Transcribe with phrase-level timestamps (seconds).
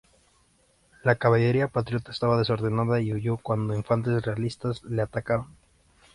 [1.03, 5.55] La caballería patriota estaba desordenada y huyo cuando infantes realistas le atacaron.